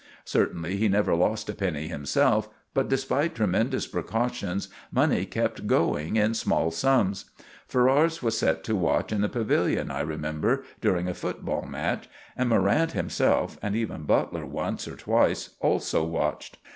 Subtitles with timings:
[0.25, 2.49] Certainly he never lost a penny himself.
[2.73, 7.25] But, despite tremendous precautions, money kept going in small sums.
[7.67, 12.49] Ferrars was set to watch in the pavilion, I remember, during a football match, and
[12.49, 16.57] Morrant himself, and even Butler once or twice, also watched.